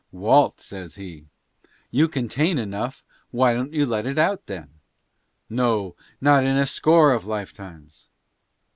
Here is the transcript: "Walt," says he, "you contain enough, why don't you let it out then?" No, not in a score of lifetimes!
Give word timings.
"Walt," 0.11 0.59
says 0.59 0.95
he, 0.95 1.27
"you 1.91 2.07
contain 2.07 2.57
enough, 2.57 3.03
why 3.29 3.53
don't 3.53 3.71
you 3.71 3.85
let 3.85 4.07
it 4.07 4.17
out 4.17 4.47
then?" 4.47 4.79
No, 5.47 5.95
not 6.19 6.43
in 6.43 6.57
a 6.57 6.65
score 6.65 7.13
of 7.13 7.25
lifetimes! 7.27 8.07